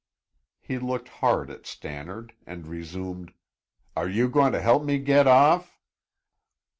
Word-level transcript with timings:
He 0.59 0.79
looked 0.79 1.09
hard 1.09 1.51
at 1.51 1.67
Stannard 1.67 2.33
and 2.47 2.65
resumed: 2.65 3.33
"Are 3.95 4.09
you 4.09 4.29
going 4.29 4.51
to 4.53 4.59
help 4.59 4.81
me 4.83 4.97
get 4.97 5.27
off?" 5.27 5.77